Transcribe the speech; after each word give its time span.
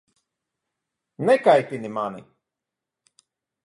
Nekaitini 1.27 1.89
mani! 1.95 2.25